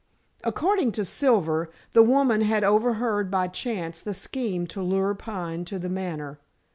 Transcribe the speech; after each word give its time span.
According 0.43 0.93
to 0.93 1.05
Silver, 1.05 1.69
the 1.93 2.01
woman 2.01 2.41
had 2.41 2.63
overheard 2.63 3.29
by 3.29 3.47
chance 3.47 4.01
the 4.01 4.15
scheme 4.15 4.65
to 4.65 4.81
lure 4.81 5.13
Pine 5.13 5.63
to 5.65 5.77
The 5.77 5.89
Manor. 5.89 6.39